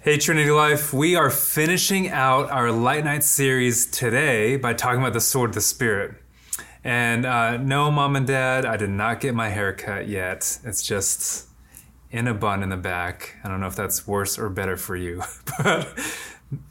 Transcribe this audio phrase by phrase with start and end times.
[0.00, 5.12] Hey, Trinity Life, we are finishing out our Light Night series today by talking about
[5.12, 6.14] the sword of the Spirit.
[6.84, 10.60] And uh, no, mom and dad, I did not get my hair cut yet.
[10.62, 11.48] It's just
[12.12, 13.34] in a bun in the back.
[13.42, 15.24] I don't know if that's worse or better for you,
[15.58, 15.92] but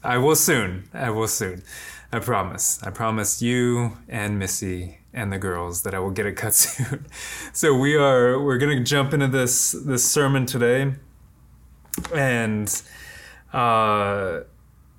[0.02, 0.88] I will soon.
[0.94, 1.62] I will soon.
[2.10, 2.82] I promise.
[2.82, 7.04] I promise you and Missy and the girls that I will get it cut soon.
[7.52, 10.94] so we are we're gonna jump into this this sermon today,
[12.14, 12.82] and
[13.52, 14.40] uh,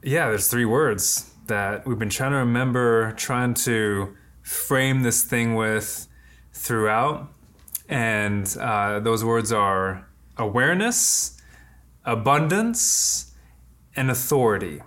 [0.02, 5.55] yeah, there's three words that we've been trying to remember, trying to frame this thing
[5.55, 6.08] with
[6.53, 7.31] throughout.
[7.88, 11.41] And uh, those words are awareness,
[12.05, 13.34] abundance,
[13.95, 14.81] and authority.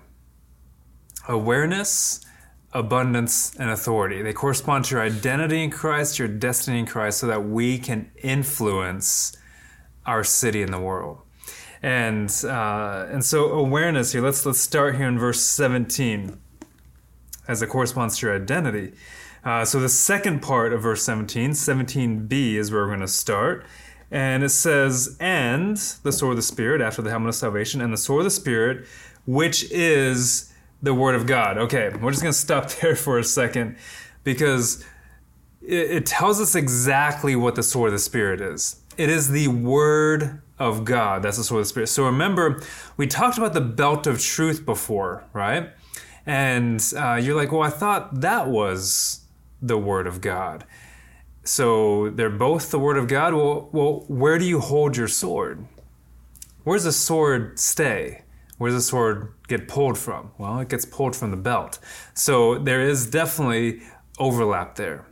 [1.28, 2.24] Awareness,
[2.72, 4.22] abundance, and authority.
[4.22, 8.10] They correspond to your identity in Christ, your destiny in Christ, so that we can
[8.22, 9.36] influence
[10.06, 11.18] our city and the world
[11.82, 14.22] and uh, and so awareness here.
[14.22, 16.38] Let's let's start here in verse 17,
[17.48, 18.92] as it corresponds to your identity.
[19.44, 23.66] Uh, so the second part of verse 17, 17b, is where we're going to start.
[24.12, 27.92] And it says, and the sword of the Spirit, after the helmet of salvation, and
[27.92, 28.86] the sword of the Spirit,
[29.26, 30.52] which is
[30.82, 31.58] the word of God.
[31.58, 33.76] Okay, we're just going to stop there for a second
[34.22, 34.84] because
[35.60, 38.76] it, it tells us exactly what the sword of the Spirit is.
[38.96, 41.22] It is the word of God.
[41.22, 41.88] That's the sword of the Spirit.
[41.88, 42.62] So remember,
[42.96, 45.70] we talked about the belt of truth before, right?
[46.24, 49.22] And uh, you're like, well, I thought that was
[49.60, 50.64] the word of God.
[51.44, 53.34] So they're both the word of God.
[53.34, 55.66] Well, well, where do you hold your sword?
[56.62, 58.22] Where's the sword stay?
[58.58, 60.30] Where does the sword get pulled from?
[60.38, 61.80] Well, it gets pulled from the belt.
[62.14, 63.82] So there is definitely
[64.20, 65.06] overlap there.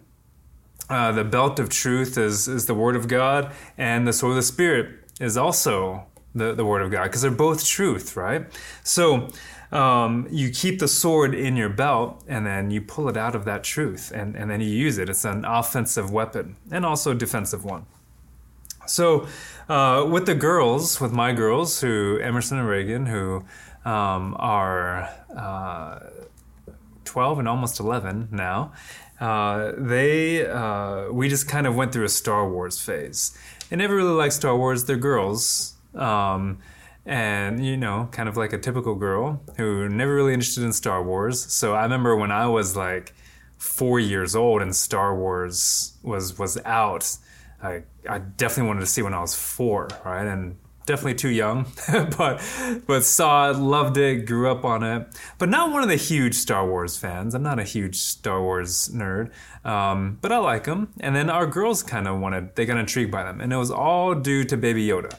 [0.88, 4.36] Uh, the belt of truth is, is the word of God, and the sword of
[4.36, 8.46] the Spirit is also the, the word of God because they're both truth, right?
[8.82, 9.28] So
[9.70, 13.44] um, you keep the sword in your belt and then you pull it out of
[13.44, 15.08] that truth and, and then you use it.
[15.08, 17.86] It's an offensive weapon and also a defensive one.
[18.86, 19.28] So
[19.68, 23.44] uh, with the girls, with my girls, who Emerson and Reagan, who
[23.84, 26.00] um, are uh,
[27.04, 28.72] 12 and almost 11 now,
[29.20, 33.36] uh, they uh, we just kind of went through a Star Wars phase
[33.70, 34.84] they never really liked Star Wars.
[34.84, 35.74] They're girls.
[35.94, 36.58] Um,
[37.06, 41.02] and you know, kind of like a typical girl who never really interested in Star
[41.02, 41.40] Wars.
[41.52, 43.14] So I remember when I was like
[43.56, 47.16] four years old and Star Wars was was out.
[47.62, 50.26] I I definitely wanted to see when I was four, right?
[50.26, 50.56] And
[50.86, 51.66] definitely too young,
[52.16, 52.42] but
[52.86, 55.06] but saw it, loved it, grew up on it.
[55.38, 57.34] But not one of the huge Star Wars fans.
[57.34, 59.30] I'm not a huge Star Wars nerd,
[59.64, 60.92] um, but I like them.
[61.00, 63.70] And then our girls kind of wanted, they got intrigued by them, and it was
[63.70, 65.18] all due to Baby Yoda,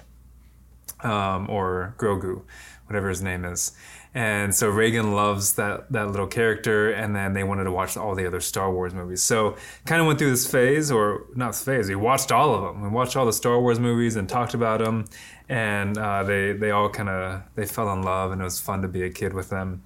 [1.03, 2.41] um, or Grogu,
[2.87, 3.73] whatever his name is.
[4.13, 8.13] And so Reagan loves that that little character, and then they wanted to watch all
[8.13, 9.21] the other Star Wars movies.
[9.23, 9.55] So
[9.85, 11.87] kind of went through this phase, or not phase.
[11.87, 12.81] We watched all of them.
[12.81, 15.05] We watched all the Star Wars movies and talked about them,
[15.51, 18.81] and uh, they they all kind of they fell in love, and it was fun
[18.81, 19.83] to be a kid with them.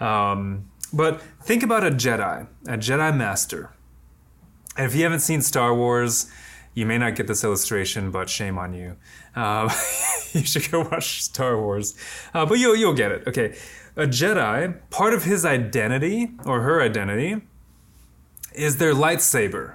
[0.00, 3.70] Um, but think about a Jedi, a Jedi Master.
[4.74, 6.32] And if you haven't seen Star Wars,
[6.72, 8.96] you may not get this illustration, but shame on you.
[9.36, 9.70] Uh,
[10.32, 11.94] you should go watch Star Wars,
[12.32, 13.28] uh, but you'll you'll get it.
[13.28, 13.54] Okay,
[13.96, 17.42] a Jedi, part of his identity or her identity,
[18.54, 19.74] is their lightsaber.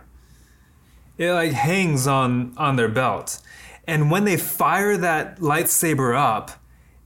[1.19, 3.39] It like hangs on on their belt,
[3.87, 6.51] and when they fire that lightsaber up,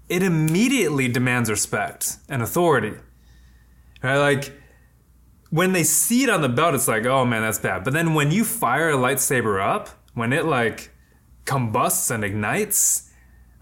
[0.09, 2.93] it immediately demands respect and authority.
[4.03, 4.51] Right, like
[5.51, 7.83] when they see it on the belt, it's like, oh man, that's bad.
[7.83, 10.91] But then when you fire a lightsaber up, when it like
[11.45, 13.09] combusts and ignites,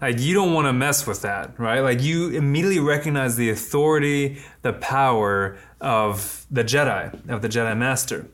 [0.00, 1.80] like you don't want to mess with that, right?
[1.80, 8.26] Like you immediately recognize the authority, the power of the Jedi, of the Jedi Master.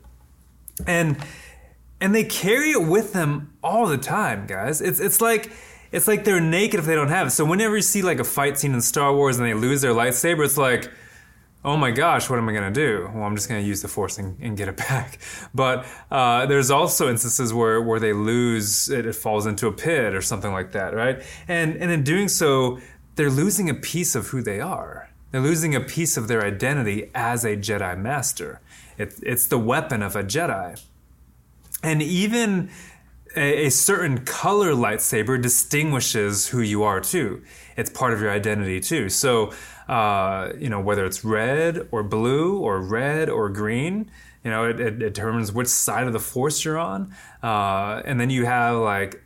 [0.85, 1.17] And
[1.99, 4.81] and they carry it with them all the time, guys.
[4.81, 5.51] It's it's like
[5.91, 7.31] it's like they're naked if they don't have it.
[7.31, 9.93] So whenever you see like a fight scene in Star Wars and they lose their
[9.93, 10.91] lightsaber, it's like
[11.67, 13.09] oh my gosh, what am I to do?
[13.13, 15.19] Well, I'm just to use the force and, and, get it back.
[15.53, 20.15] But uh, there's also instances where, where they lose, it, it, falls into a pit
[20.15, 21.21] or something like that, right?
[21.47, 22.79] And, and in doing so,
[23.15, 25.09] they're losing a piece of who they are.
[25.31, 28.61] They're losing a piece of their identity as a Jedi Master.
[28.97, 30.81] It, it's the weapon of a Jedi.
[31.83, 32.69] And even
[33.35, 37.43] a, a certain color lightsaber distinguishes who you are too.
[37.75, 39.09] It's part of your identity too.
[39.09, 39.53] So,
[39.87, 44.09] uh, you know, whether it's red or blue or red or green,
[44.43, 47.13] you know, it, it, determines which side of the force you're on.
[47.43, 49.23] Uh, and then you have like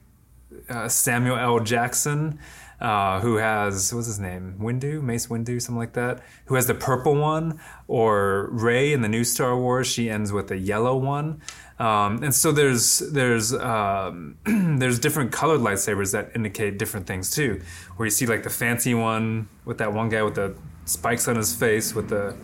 [0.69, 1.59] uh, Samuel L.
[1.59, 2.39] Jackson.
[2.81, 6.73] uh, who has what's his name, Windu, Mace Windu, something like that, who has the
[6.73, 11.41] purple one, or Rey in the new Star Wars, she ends with the yellow one.
[11.81, 17.59] Um, and so there's there's um, there's different colored lightsabers that indicate different things too.
[17.97, 20.53] Where you see like the fancy one with that one guy with the
[20.85, 22.35] spikes on his face with the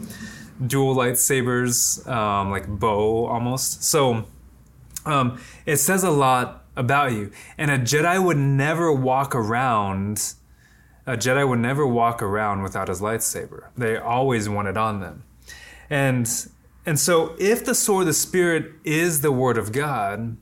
[0.65, 3.83] dual lightsabers, um, like bow almost.
[3.83, 4.25] So
[5.05, 7.31] um, it says a lot about you.
[7.59, 10.33] And a Jedi would never walk around.
[11.05, 13.67] A Jedi would never walk around without his lightsaber.
[13.77, 15.25] They always want it on them.
[15.91, 16.27] And
[16.87, 20.37] and so if the sword of the spirit is the word of God,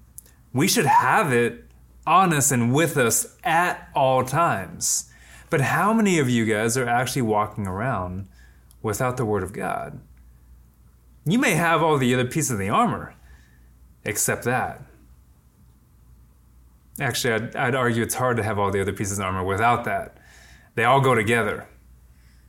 [0.54, 1.66] we should have it
[2.06, 5.12] on us and with us at all times.
[5.50, 8.28] But how many of you guys are actually walking around
[8.84, 10.00] without the word of God?
[11.26, 13.16] You may have all the other pieces of the armor,
[14.04, 14.84] except that.
[17.00, 19.84] Actually, I'd, I'd, argue it's hard to have all the other pieces of armor without
[19.86, 20.18] that.
[20.76, 21.68] They all go together.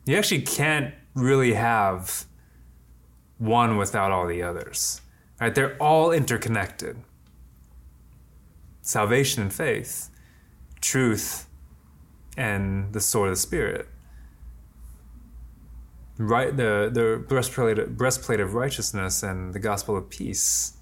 [0.04, 2.26] You actually can't really have
[3.38, 5.00] one without all the others.
[5.41, 5.55] Right?
[5.55, 6.97] They're all interconnected.
[8.83, 10.11] Salvation and faith,
[10.81, 11.47] truth,
[12.37, 13.88] and the sword of the spirit.
[16.19, 20.79] Right, the the breastplate breastplate of righteousness and the gospel of peace.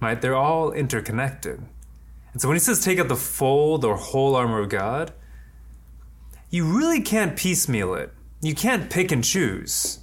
[0.00, 1.62] Right, they're all interconnected.
[2.32, 5.12] And so when he says take out the full or whole armor of God,
[6.50, 8.12] you really can't piecemeal it.
[8.40, 10.00] You can't pick and choose.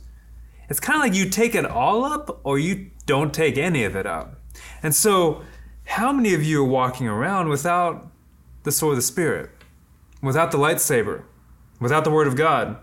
[0.71, 3.93] It's kind of like you take it all up or you don't take any of
[3.93, 4.39] it up.
[4.81, 5.41] And so,
[5.83, 8.09] how many of you are walking around without
[8.63, 9.49] the sword of the Spirit,
[10.21, 11.23] without the lightsaber,
[11.81, 12.77] without the Word of God?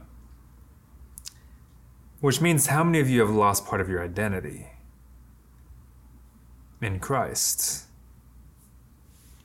[2.20, 4.67] Which means, how many of you have lost part of your identity
[6.82, 7.87] in Christ?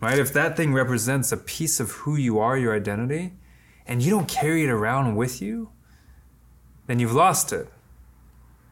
[0.02, 0.20] Right?
[0.20, 3.36] If that thing represents a piece of who you are, your identity,
[3.88, 5.70] and you don't carry it around with you,
[6.88, 7.70] then you've lost it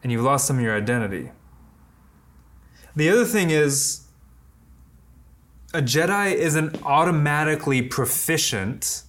[0.04, 1.32] and you've lost some of your identity.
[2.96, 4.08] The other thing is,
[5.74, 9.04] a Jedi isn't automatically proficient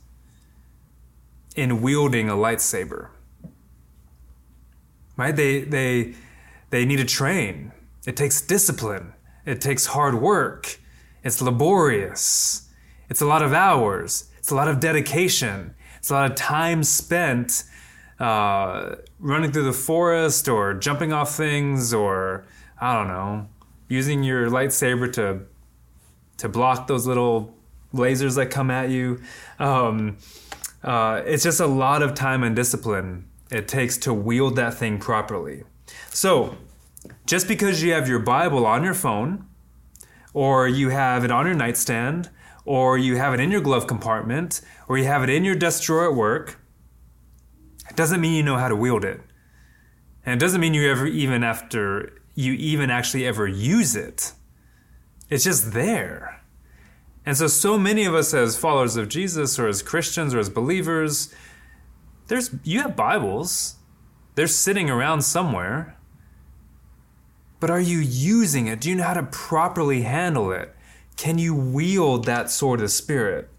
[1.57, 3.09] in wielding a lightsaber.
[5.17, 5.35] Right?
[5.35, 6.15] They they
[6.71, 7.73] they need to train.
[8.07, 9.13] It takes discipline.
[9.45, 10.79] It takes hard work.
[11.25, 12.69] It's laborious.
[13.09, 14.31] It's a lot of hours.
[14.39, 15.75] It's a lot of dedication.
[15.99, 17.65] It's a lot of time spent
[18.23, 22.45] uh, running through the forest or jumping off things or
[22.81, 23.49] I don't know,
[23.89, 25.41] using your lightsaber to
[26.39, 27.55] to block those little
[27.93, 29.21] lasers that come at you.
[29.59, 30.19] Um,
[30.85, 34.99] uh, it's just a lot of time and discipline it takes to wield that thing
[34.99, 35.65] properly.
[36.11, 36.57] So,
[37.27, 39.47] just because you have your Bible on your phone,
[40.33, 42.31] or you have it on your nightstand,
[42.65, 45.83] or you have it in your glove compartment, or you have it in your desk
[45.83, 46.62] drawer at work,
[47.93, 49.21] it doesn't mean you know how to wield it.
[50.25, 54.33] And it doesn't mean you ever even after you even actually ever use it.
[55.29, 56.41] It's just there.
[57.27, 60.49] And so so many of us as followers of Jesus or as Christians or as
[60.49, 61.35] believers,
[62.29, 63.77] there's you have Bibles.
[64.37, 65.99] They're sitting around somewhere.
[67.61, 68.81] But are you using it?
[68.81, 70.75] Do you know how to properly handle it?
[71.19, 73.51] Can you wield that sword of Spirit?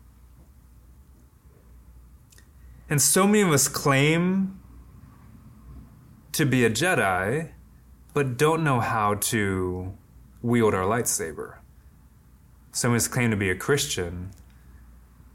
[2.90, 4.60] And so many of us claim
[6.34, 7.52] to be a Jedi,
[8.14, 9.98] but don't know how to
[10.42, 11.58] wield our lightsaber.
[12.72, 14.32] Some of us claim to be a Christian,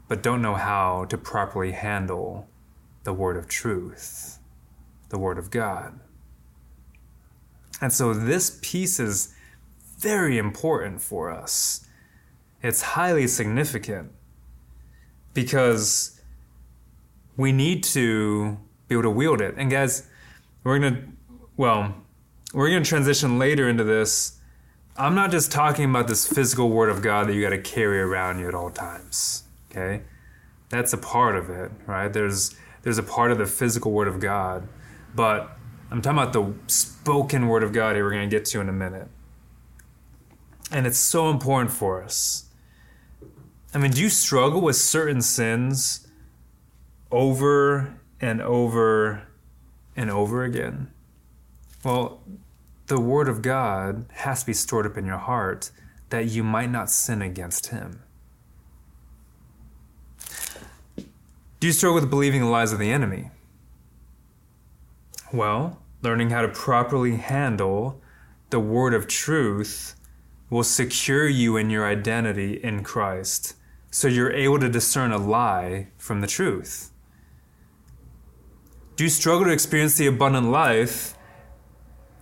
[0.07, 2.47] but don't know how to properly handle
[3.03, 4.39] the word of truth,
[5.09, 5.99] the word of God.
[7.81, 9.33] And so this piece is
[9.97, 11.87] very important for us.
[12.61, 14.11] It's highly significant
[15.33, 16.18] because
[17.39, 18.57] we need to
[18.89, 19.55] be able to wield it.
[19.55, 20.05] And guys,
[20.65, 21.03] we're gonna,
[21.55, 21.95] well,
[22.53, 24.37] we're gonna transition later into this.
[24.97, 28.01] I'm not just talking about this physical word of God that you got to carry
[28.01, 29.43] around you at all times.
[29.71, 30.01] Okay,
[30.67, 32.11] that's a part of it, right?
[32.11, 34.67] There's there's a part of the physical word of God,
[35.15, 35.57] but
[35.91, 38.03] I'm talking about the spoken word of God here.
[38.03, 39.07] We're gonna get to in a minute,
[40.73, 42.49] and it's so important for us.
[43.73, 46.05] I mean, do you struggle with certain sins
[47.11, 49.27] over and over
[49.95, 50.91] and over again?
[51.83, 52.21] Well,
[52.87, 55.71] the Word of God has to be stored up in your heart
[56.09, 58.03] that you might not sin against Him.
[61.59, 63.31] Do you struggle with believing the lies of the enemy?
[65.33, 68.01] Well, learning how to properly handle
[68.49, 69.95] the word of truth
[70.49, 73.55] will secure you in your identity in Christ
[73.91, 76.91] so you're able to discern a lie from the truth?
[78.99, 81.13] Do you struggle to experience the abundant life,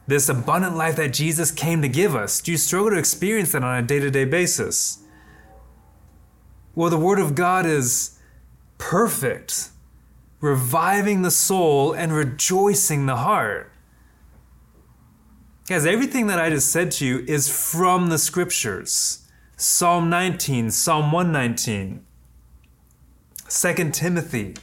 [0.05, 2.39] this abundant life that Jesus came to give us?
[2.39, 4.99] Do you struggle to experience that on a day to day basis?
[6.75, 8.19] Well, the Word of God is
[8.77, 9.69] perfect,
[10.39, 13.71] reviving the soul and rejoicing the heart.
[15.67, 19.27] Guys, everything that I just said to you is from the Scriptures.
[19.55, 22.05] Psalm 19, Psalm 119,
[23.49, 24.53] 2 Timothy.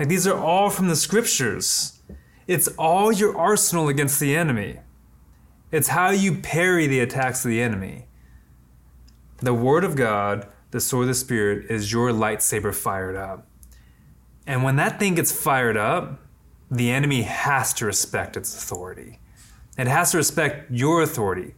[0.00, 2.00] Like these are all from the Scriptures.
[2.46, 4.78] It's all your arsenal against the enemy.
[5.70, 8.06] It's how you parry the attacks of the enemy.
[9.42, 13.46] The Word of God the sword of the Spirit is your lightsaber fired up.
[14.46, 16.18] And when that thing gets fired up,
[16.70, 19.18] the enemy has to respect its authority.
[19.76, 21.56] It has to respect your authority.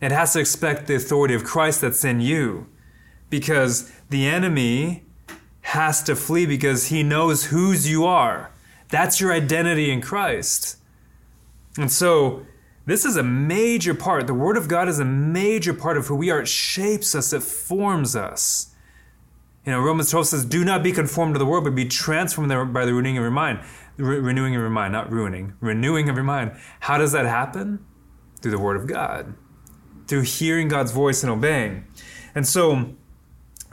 [0.00, 2.68] It has to respect the authority of Christ that's in you.
[3.28, 5.05] Because the enemy
[5.76, 8.50] has to flee because he knows whose you are.
[8.88, 10.78] That's your identity in Christ.
[11.78, 12.46] And so
[12.86, 14.26] this is a major part.
[14.26, 16.40] The Word of God is a major part of who we are.
[16.40, 18.72] It shapes us, it forms us.
[19.64, 22.72] You know, Romans 12 says, Do not be conformed to the world, but be transformed
[22.72, 23.60] by the renewing of your mind.
[23.96, 25.54] Re- renewing of your mind, not ruining.
[25.60, 26.52] Renewing of your mind.
[26.80, 27.84] How does that happen?
[28.40, 29.34] Through the Word of God,
[30.06, 31.86] through hearing God's voice and obeying.
[32.34, 32.94] And so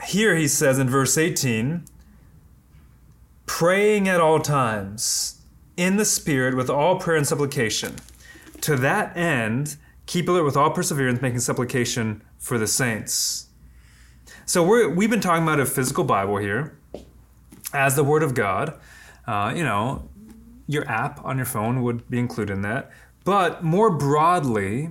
[0.06, 1.84] here he says in verse 18,
[3.46, 5.42] praying at all times
[5.76, 7.96] in the Spirit with all prayer and supplication.
[8.62, 13.48] To that end, keep alert with all perseverance, making supplication for the saints.
[14.46, 16.78] So we're, we've been talking about a physical Bible here
[17.72, 18.78] as the Word of God.
[19.26, 20.08] Uh, you know,
[20.66, 22.90] your app on your phone would be included in that.
[23.24, 24.90] But more broadly,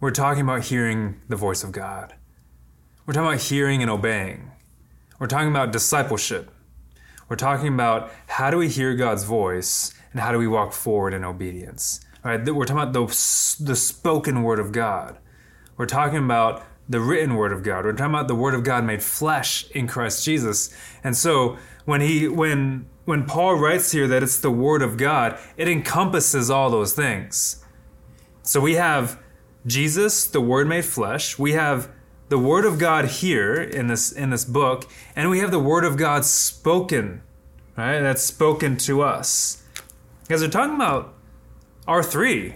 [0.00, 2.14] we're talking about hearing the voice of God.
[3.06, 4.52] We're talking about hearing and obeying.
[5.20, 6.50] We're talking about discipleship.
[7.28, 11.12] We're talking about how do we hear God's voice and how do we walk forward
[11.12, 12.00] in obedience?
[12.24, 13.06] Right, we're talking about the,
[13.60, 15.18] the spoken word of God.
[15.76, 17.84] We're talking about the written word of God.
[17.84, 20.74] We're talking about the word of God made flesh in Christ Jesus.
[21.04, 25.38] And so when he when when Paul writes here that it's the word of God,
[25.58, 27.62] it encompasses all those things.
[28.42, 29.22] So we have
[29.66, 31.38] Jesus, the word made flesh.
[31.38, 31.90] We have
[32.30, 35.84] the word of God here in this in this book, and we have the word
[35.84, 37.22] of God spoken,
[37.76, 38.00] right?
[38.00, 39.62] That's spoken to us.
[40.22, 41.12] Because we're talking about
[41.88, 42.14] R3.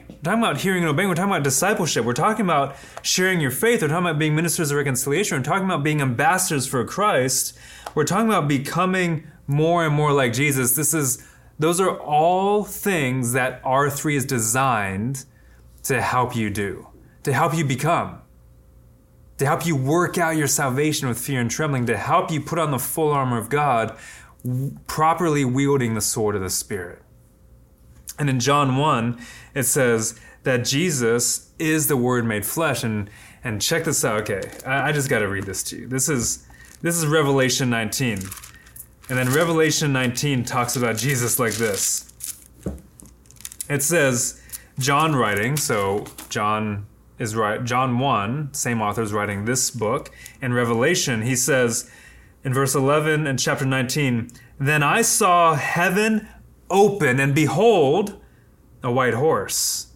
[0.08, 1.08] We're talking about hearing and obeying.
[1.08, 2.04] We're talking about discipleship.
[2.04, 3.82] We're talking about sharing your faith.
[3.82, 5.38] We're talking about being ministers of reconciliation.
[5.38, 7.58] We're talking about being ambassadors for Christ.
[7.96, 10.76] We're talking about becoming more and more like Jesus.
[10.76, 11.26] This is
[11.58, 15.24] those are all things that R3 is designed
[15.82, 16.86] to help you do,
[17.24, 18.20] to help you become,
[19.38, 22.58] to help you work out your salvation with fear and trembling, to help you put
[22.58, 23.96] on the full armor of God,
[24.86, 27.02] properly wielding the sword of the Spirit.
[28.18, 29.18] And in John 1,
[29.54, 32.84] it says that Jesus is the Word made flesh.
[32.84, 33.10] And,
[33.42, 34.22] and check this out.
[34.22, 35.88] Okay, I, I just got to read this to you.
[35.88, 36.46] This is,
[36.80, 38.18] this is Revelation 19.
[39.08, 42.10] And then Revelation 19 talks about Jesus like this.
[43.68, 44.40] It says,
[44.78, 46.86] John writing, so John
[47.18, 50.10] is right, John 1, same author is writing this book.
[50.42, 51.90] In Revelation, he says
[52.42, 56.28] in verse 11 and chapter 19, Then I saw heaven
[56.70, 58.20] open, and behold,
[58.82, 59.88] a white horse.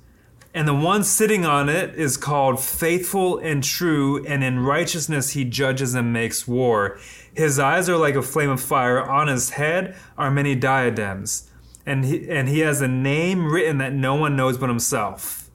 [0.54, 5.44] And the one sitting on it is called faithful and true, and in righteousness he
[5.44, 6.98] judges and makes war.
[7.34, 9.02] His eyes are like a flame of fire.
[9.02, 11.50] On his head are many diadems.
[11.84, 15.47] And he, and he has a name written that no one knows but himself.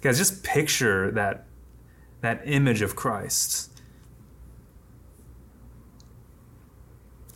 [0.00, 1.46] Guys, just picture that,
[2.20, 3.72] that image of Christ.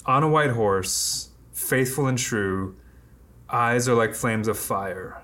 [0.06, 2.76] On a white horse, faithful and true,
[3.48, 5.22] eyes are like flames of fire.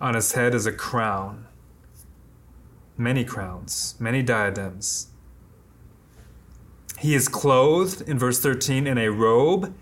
[0.00, 1.46] On his head is a crown,
[2.96, 5.08] many crowns, many diadems.
[6.98, 9.74] He is clothed, in verse 13, in a robe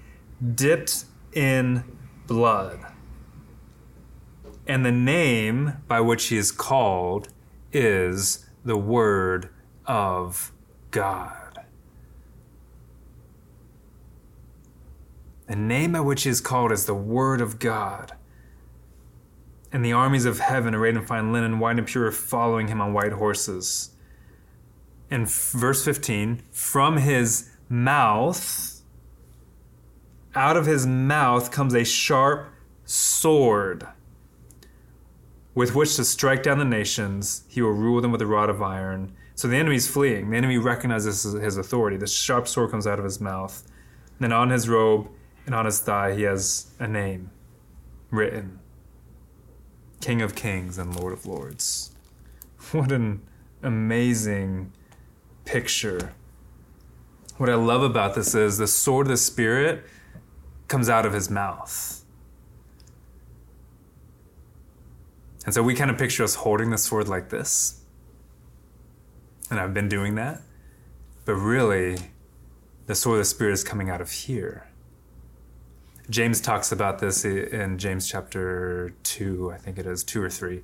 [0.54, 1.84] dipped in
[2.26, 2.85] blood.
[4.66, 7.28] And the name by which he is called
[7.72, 9.50] is the Word
[9.86, 10.52] of
[10.90, 11.60] God.
[15.46, 18.14] The name by which he is called is the Word of God.
[19.70, 22.92] And the armies of heaven, arrayed in fine linen, white and pure, following him on
[22.92, 23.90] white horses.
[25.10, 28.80] In verse 15, from his mouth,
[30.34, 32.48] out of his mouth comes a sharp
[32.84, 33.86] sword
[35.56, 37.42] with which to strike down the nations.
[37.48, 39.12] He will rule them with a rod of iron.
[39.34, 40.30] So the enemy's fleeing.
[40.30, 41.96] The enemy recognizes his authority.
[41.96, 43.66] The sharp sword comes out of his mouth.
[44.20, 45.08] And on his robe
[45.46, 47.30] and on his thigh, he has a name
[48.10, 48.60] written
[50.00, 51.90] King of Kings and Lord of Lords.
[52.72, 53.22] What an
[53.62, 54.72] amazing
[55.44, 56.12] picture.
[57.36, 59.84] What I love about this is the sword of the Spirit
[60.68, 62.04] comes out of his mouth.
[65.46, 67.80] And so we kind of picture us holding the sword like this.
[69.48, 70.42] And I've been doing that.
[71.24, 71.96] But really,
[72.86, 74.66] the sword of the Spirit is coming out of here.
[76.10, 80.62] James talks about this in James chapter 2, I think it is, 2 or 3.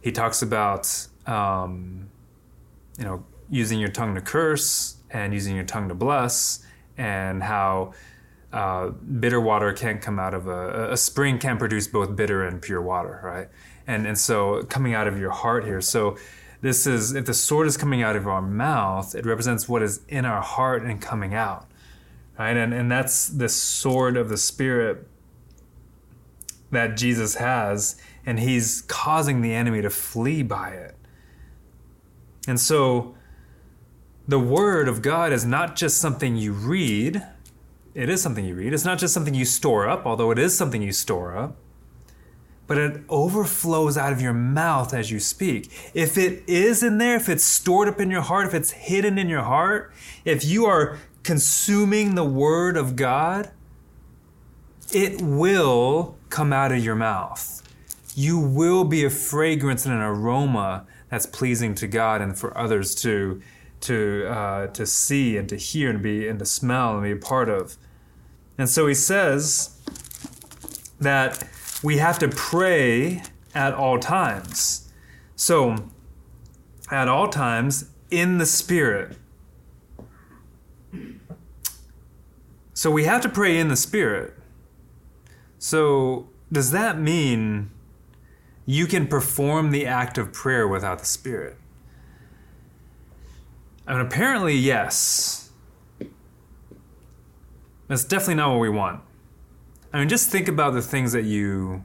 [0.00, 2.10] He talks about, um,
[2.98, 6.64] you know, using your tongue to curse and using your tongue to bless,
[6.98, 7.94] and how
[8.52, 12.60] uh, bitter water can't come out of a, a spring can't produce both bitter and
[12.60, 13.48] pure water, right?
[13.88, 15.80] And and so coming out of your heart here.
[15.80, 16.16] So
[16.60, 20.02] this is if the sword is coming out of our mouth, it represents what is
[20.08, 21.66] in our heart and coming out,
[22.38, 22.56] right?
[22.56, 25.08] And and that's the sword of the spirit
[26.70, 30.94] that Jesus has, and he's causing the enemy to flee by it.
[32.46, 33.16] And so
[34.28, 37.22] the word of God is not just something you read
[37.98, 38.72] it is something you read.
[38.72, 41.56] It's not just something you store up, although it is something you store up,
[42.68, 45.72] but it overflows out of your mouth as you speak.
[45.94, 49.18] If it is in there, if it's stored up in your heart, if it's hidden
[49.18, 49.92] in your heart,
[50.24, 53.50] if you are consuming the word of God,
[54.92, 57.62] it will come out of your mouth.
[58.14, 62.94] You will be a fragrance and an aroma that's pleasing to God and for others
[62.96, 63.40] to
[63.80, 67.16] to uh, to see and to hear and be and to smell and be a
[67.16, 67.76] part of.
[68.58, 69.78] And so he says
[71.00, 71.48] that
[71.82, 73.22] we have to pray
[73.54, 74.90] at all times.
[75.36, 75.90] So,
[76.90, 79.16] at all times in the Spirit.
[82.74, 84.34] So, we have to pray in the Spirit.
[85.58, 87.70] So, does that mean
[88.64, 91.56] you can perform the act of prayer without the Spirit?
[93.86, 95.50] I mean, apparently, yes.
[97.88, 99.00] That's definitely not what we want.
[99.92, 101.84] I mean, just think about the things that you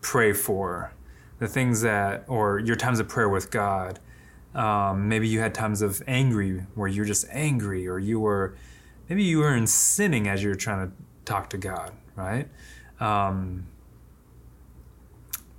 [0.00, 0.92] pray for,
[1.38, 3.98] the things that, or your times of prayer with God.
[4.54, 8.54] Um, maybe you had times of angry where you're just angry, or you were,
[9.08, 12.48] maybe you were in sinning as you were trying to talk to God, right?
[13.00, 13.66] Um,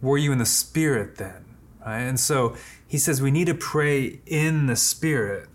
[0.02, 1.46] were you in the Spirit then?
[1.86, 2.02] Right?
[2.02, 2.56] And so
[2.88, 5.50] he says we need to pray in the Spirit.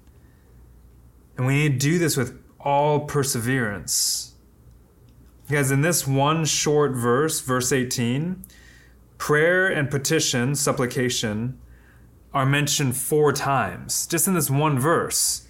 [1.37, 4.35] And we need to do this with all perseverance.
[5.49, 8.45] Because in this one short verse, verse 18,
[9.17, 11.59] prayer and petition, supplication,
[12.35, 15.49] are mentioned four times, just in this one verse.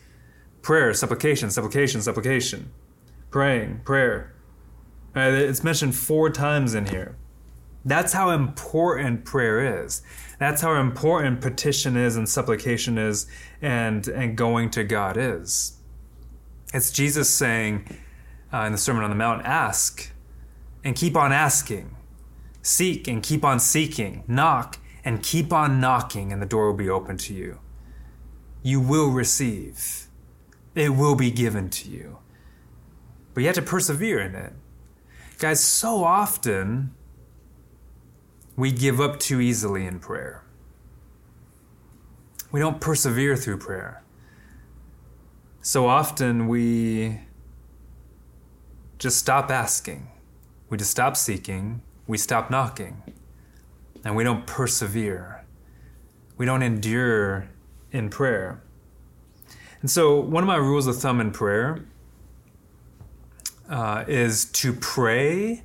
[0.63, 2.71] Prayer, supplication, supplication, supplication.
[3.31, 4.35] Praying, prayer.
[5.15, 7.17] Right, it's mentioned four times in here.
[7.85, 10.03] That's how important prayer is.
[10.39, 13.27] That's how important petition is and supplication is
[13.61, 15.79] and, and going to God is.
[16.73, 17.89] It's Jesus saying
[18.53, 20.11] uh, in the Sermon on the Mount ask
[20.85, 21.97] and keep on asking,
[22.63, 26.91] seek and keep on seeking, knock and keep on knocking, and the door will be
[26.91, 27.61] open to you.
[28.63, 30.09] You will receive,
[30.75, 32.19] it will be given to you.
[33.35, 34.53] But you have to persevere in it.
[35.39, 36.95] Guys, so often
[38.57, 40.43] we give up too easily in prayer.
[42.51, 44.03] We don't persevere through prayer
[45.69, 47.21] so often we
[48.99, 50.11] just stop asking,
[50.69, 53.03] we just stop seeking, we stop knocking,
[54.05, 55.45] and we don't persevere.
[56.37, 57.49] We don't endure
[57.91, 58.63] in prayer.
[59.81, 61.85] And so, one of my rules of thumb in prayer
[63.69, 65.65] uh, is to pray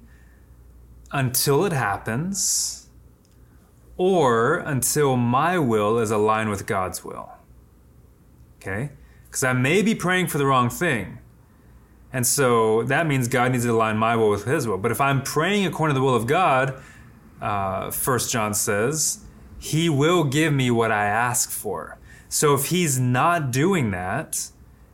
[1.12, 2.88] until it happens
[3.98, 7.32] or until my will is aligned with God's will.
[8.58, 8.91] Okay?
[9.34, 11.17] because I may be praying for the wrong thing.
[12.13, 14.78] And so that means God needs to align my will with His will.
[14.78, 16.80] But if I'm praying according to the will of God,
[17.41, 19.26] uh, First John says,
[19.60, 21.97] He will give me what I ask for.
[22.30, 24.49] So if He's not doing that,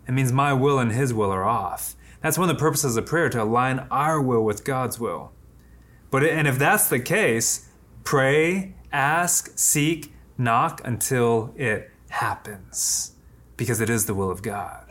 [0.08, 1.96] it means my will and His will are off.
[2.22, 5.32] That's one of the purposes of prayer to align our will with God's will.
[6.12, 7.70] But and if that's the case,
[8.04, 13.12] pray, ask, seek, knock until it happens
[13.58, 14.89] because it is the will of God.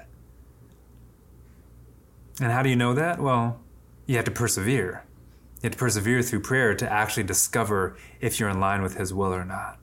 [2.41, 3.21] And how do you know that?
[3.21, 3.61] Well,
[4.07, 5.05] you have to persevere.
[5.57, 9.13] You have to persevere through prayer to actually discover if you're in line with His
[9.13, 9.79] will or not.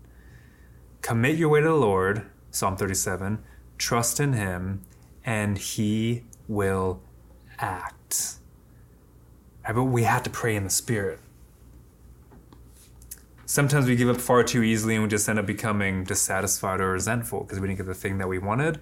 [1.02, 3.44] Commit your way to the Lord, Psalm 37,
[3.78, 4.82] trust in him,
[5.24, 7.02] and he will
[7.60, 8.38] act.
[9.64, 11.20] Right, but we have to pray in the Spirit.
[13.46, 16.92] Sometimes we give up far too easily and we just end up becoming dissatisfied or
[16.92, 18.80] resentful because we didn't get the thing that we wanted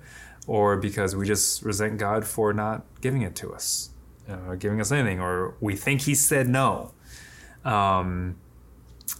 [0.47, 3.89] or because we just resent God for not giving it to us,
[4.27, 6.93] or giving us anything, or we think He said no.
[7.63, 8.37] Um,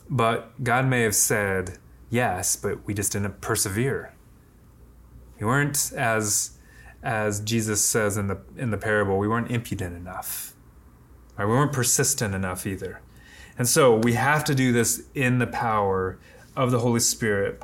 [0.09, 1.77] but God may have said
[2.09, 4.13] yes, but we just didn't persevere.
[5.39, 6.51] We weren't as
[7.01, 10.53] as Jesus says in the in the parable, we weren't impudent enough.
[11.37, 11.45] Right?
[11.45, 13.01] We weren't persistent enough either.
[13.57, 16.17] And so we have to do this in the power
[16.55, 17.61] of the Holy Spirit.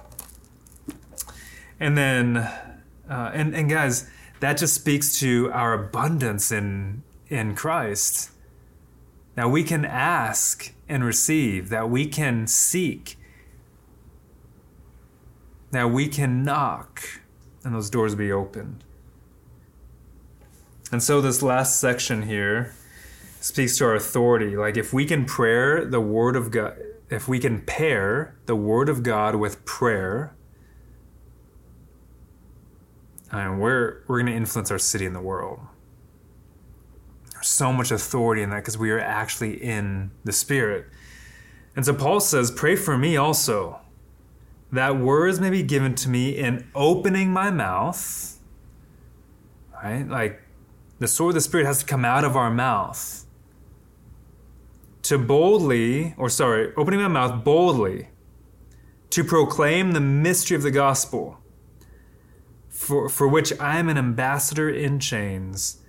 [1.79, 2.49] And then,
[3.09, 8.31] uh, and, and guys, that just speaks to our abundance in, in Christ.
[9.35, 13.17] Now we can ask and receive, that we can seek,
[15.71, 17.03] that we can knock,
[17.63, 18.83] and those doors be opened.
[20.91, 22.73] And so, this last section here
[23.39, 24.57] speaks to our authority.
[24.57, 26.75] Like, if we can prayer the Word of God,
[27.11, 30.35] if we can pair the Word of God with prayer,
[33.31, 35.59] and we're we're going to influence our city and the world.
[37.33, 40.87] There's so much authority in that because we are actually in the Spirit.
[41.75, 43.79] And so Paul says, "Pray for me also,
[44.71, 48.37] that words may be given to me in opening my mouth."
[49.81, 50.41] Right, like
[50.99, 53.25] the sword of the Spirit has to come out of our mouth
[55.03, 58.09] to boldly, or sorry, opening my mouth boldly
[59.09, 61.38] to proclaim the mystery of the gospel,
[62.79, 65.79] for, for which I am an ambassador in chains,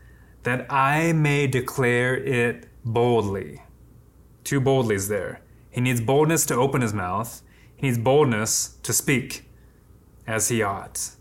[0.42, 3.62] that I may declare it boldly.
[4.42, 5.40] Two boldlys there.
[5.70, 7.42] He needs boldness to open his mouth,
[7.76, 9.48] he needs boldness to speak
[10.26, 11.12] as he ought.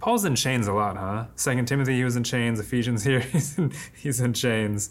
[0.00, 1.26] Paul's in chains a lot, huh?
[1.34, 2.58] Second Timothy, he was in chains.
[2.58, 4.90] Ephesians here, he's in, he's in chains.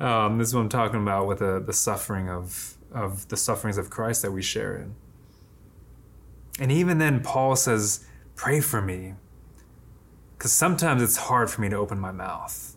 [0.00, 3.76] Um, this is what I'm talking about with the, the suffering of of the sufferings
[3.76, 4.94] of Christ that we share in.
[6.58, 8.06] And even then, Paul says,
[8.36, 9.14] "Pray for me,"
[10.38, 12.76] because sometimes it's hard for me to open my mouth.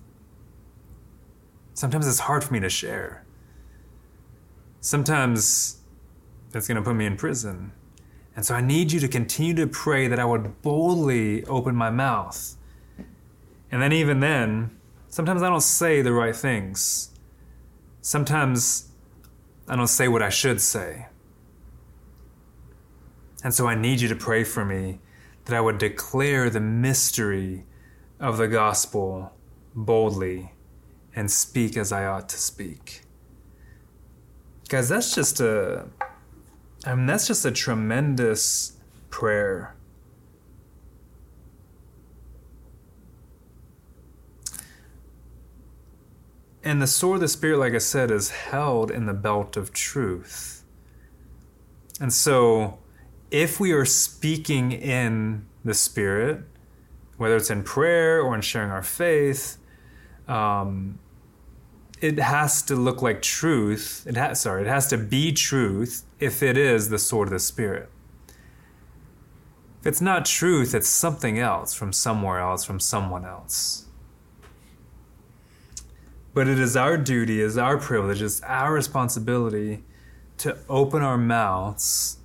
[1.74, 3.24] Sometimes it's hard for me to share.
[4.82, 5.82] Sometimes
[6.54, 7.72] it's going to put me in prison.
[8.36, 11.89] And so I need you to continue to pray that I would boldly open my
[11.89, 12.56] mouth.
[13.72, 14.78] And then, even then,
[15.10, 17.12] sometimes I don't say the right things.
[18.02, 18.89] Sometimes
[19.67, 21.08] I don't say what I should say.
[23.43, 25.00] And so I need you to pray for me
[25.50, 27.66] that I would declare the mystery
[28.20, 29.34] of the gospel
[29.76, 30.54] boldly
[31.16, 33.02] and speak as I ought to speak.
[34.68, 35.88] Guys, that's just a
[36.86, 38.78] I mean, that's just a tremendous
[39.10, 39.76] prayer.
[46.64, 49.74] And the sword of the Spirit, like I said, is held in the belt of
[49.74, 50.64] truth.
[52.00, 52.79] And so,
[53.32, 56.44] if we are speaking in the Spirit,
[57.18, 59.58] whether it's in prayer or in sharing our faith,
[60.28, 61.00] um,
[62.02, 64.06] it has to look like truth.
[64.08, 67.39] It has sorry, it has to be truth if it is the sword of the
[67.39, 67.89] spirit.
[69.82, 73.86] If it's not truth, it's something else from somewhere else, from someone else.
[76.34, 79.84] But it is our duty, is our privilege, it's our responsibility
[80.38, 82.18] to open our mouths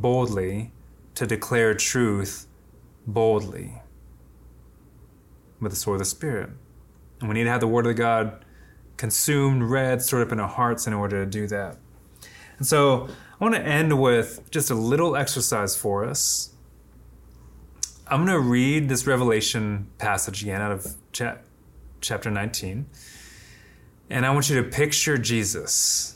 [0.00, 0.72] boldly
[1.14, 2.46] to declare truth
[3.06, 3.80] boldly
[5.60, 6.50] with the sword of the Spirit.
[7.20, 8.44] And we need to have the Word of God
[8.96, 11.78] consumed, read, stored up in our hearts in order to do that.
[12.58, 13.08] And so
[13.40, 16.54] I want to end with just a little exercise for us.
[18.06, 21.38] I'm going to read this Revelation passage again out of cha-
[22.00, 22.86] chapter 19.
[24.08, 26.15] And I want you to picture Jesus.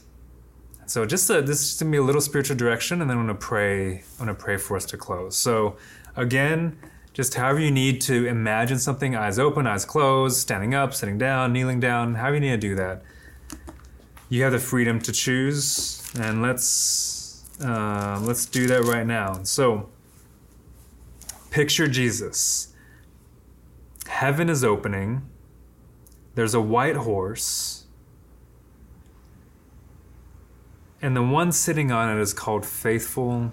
[0.91, 3.35] So just a, this is to be a little spiritual direction, and then I'm to
[3.37, 4.03] pray.
[4.19, 5.37] I'm to pray for us to close.
[5.37, 5.77] So
[6.17, 6.77] again,
[7.13, 11.53] just however you need to imagine something, eyes open, eyes closed, standing up, sitting down,
[11.53, 13.03] kneeling down, however you need to do that.
[14.31, 19.45] You have the freedom to choose, and let's uh, let's do that right now.
[19.45, 19.91] So,
[21.53, 22.75] picture Jesus.
[24.09, 25.23] Heaven is opening.
[26.35, 27.80] There's a white horse,
[31.03, 33.53] and the one sitting on it is called faithful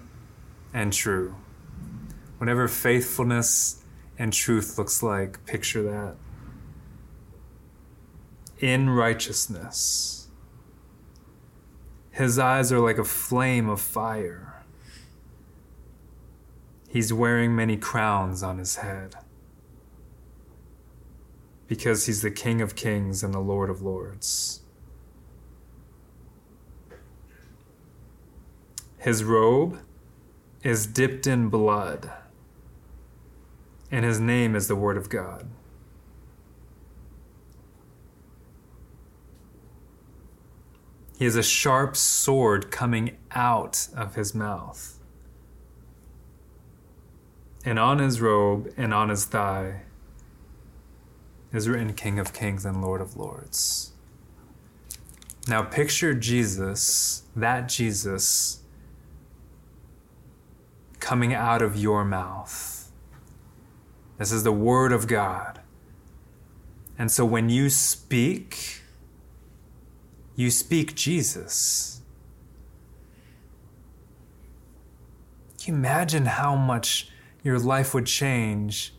[0.73, 1.35] and true.
[2.37, 3.83] Whatever faithfulness
[4.19, 6.15] and truth looks like, picture that.
[8.59, 10.27] In righteousness.
[12.11, 14.63] His eyes are like a flame of fire.
[16.89, 19.15] He's wearing many crowns on his head
[21.67, 24.61] because he's the King of kings and the Lord of lords.
[29.07, 29.79] His robe
[30.63, 32.11] is dipped in blood,
[33.89, 35.47] and his name is the Word of God.
[41.17, 44.99] He has a sharp sword coming out of his mouth.
[47.63, 49.83] And on his robe and on his thigh
[51.53, 53.93] is written King of Kings and Lord of Lords.
[55.47, 58.63] Now picture Jesus, that Jesus,
[61.07, 62.91] coming out of your mouth.
[64.17, 65.61] This is the Word of God.
[66.99, 68.81] And so when you speak,
[70.35, 72.01] you speak Jesus.
[75.63, 77.09] Can you imagine how much
[77.41, 78.93] your life would change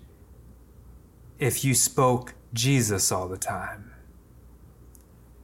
[1.39, 3.93] if you spoke Jesus all the time?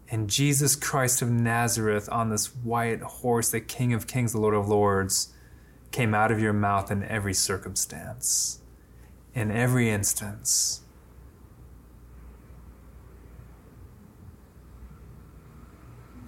[0.09, 4.55] And Jesus Christ of Nazareth on this white horse, the King of Kings, the Lord
[4.55, 5.34] of Lords,
[5.95, 8.61] came out of your mouth in every circumstance,
[9.33, 10.81] in every instance.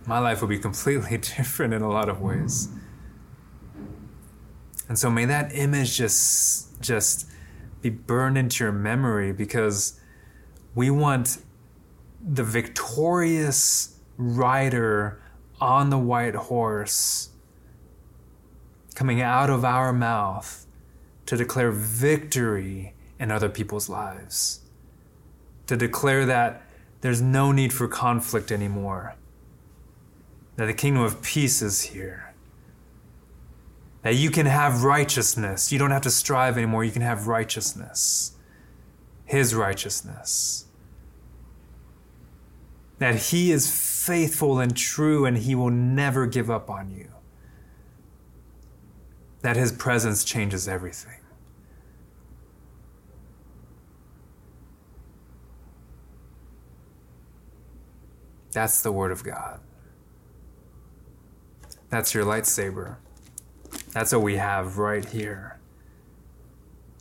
[0.06, 2.68] My life would be completely different in a lot of ways.
[4.88, 7.28] And so may that image just just
[7.82, 9.98] be burned into your memory because
[10.76, 11.38] we want
[12.24, 15.20] the victorious rider
[15.60, 17.30] on the white horse
[18.96, 20.66] coming out of our mouth
[21.26, 24.60] to declare victory in other people's lives.
[25.66, 26.62] To declare that
[27.02, 29.14] there's no need for conflict anymore.
[30.56, 32.32] That the kingdom of peace is here.
[34.02, 35.70] That you can have righteousness.
[35.70, 36.82] You don't have to strive anymore.
[36.82, 38.32] You can have righteousness.
[39.26, 40.64] His righteousness.
[42.98, 47.15] That He is faithful and true and He will never give up on you
[49.46, 51.20] that His presence changes everything.
[58.50, 59.60] That's the Word of God.
[61.90, 62.96] That's your lightsaber.
[63.92, 65.60] That's what we have right here.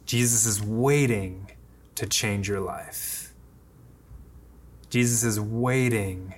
[0.05, 1.49] Jesus is waiting
[1.95, 3.33] to change your life.
[4.91, 6.35] Jesus is waiting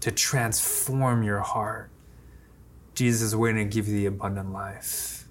[0.00, 1.90] to transform your heart.
[2.94, 5.21] Jesus is waiting to give you the abundant life.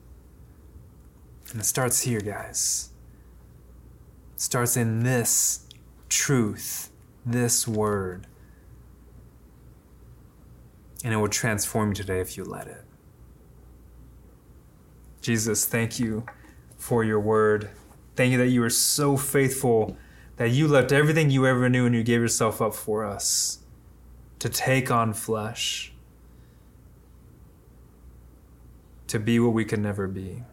[1.51, 2.89] And it starts here, guys.
[4.35, 5.67] It starts in this
[6.07, 6.91] truth,
[7.25, 8.27] this word.
[11.03, 12.85] And it will transform you today if you let it.
[15.21, 16.25] Jesus, thank you
[16.77, 17.69] for your word.
[18.15, 19.97] Thank you that you are so faithful
[20.37, 23.59] that you left everything you ever knew and you gave yourself up for us
[24.39, 25.93] to take on flesh,
[29.07, 30.43] to be what we could never be.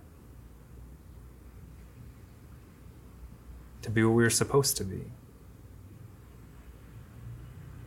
[3.82, 5.12] To be what we were supposed to be,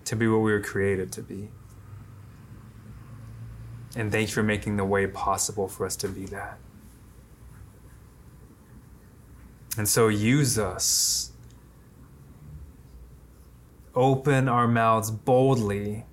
[0.06, 1.50] to be what we were created to be.
[3.96, 6.58] And thank you for making the way possible for us to be that.
[9.78, 11.32] And so use us.
[13.94, 16.06] Open our mouths boldly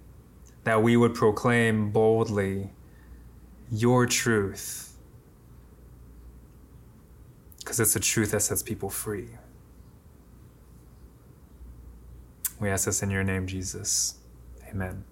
[0.64, 2.70] that we would proclaim boldly
[3.70, 4.96] your truth.
[7.58, 9.37] Because it's a truth that sets people free.
[12.60, 14.14] We ask this in your name, Jesus.
[14.68, 15.04] Amen.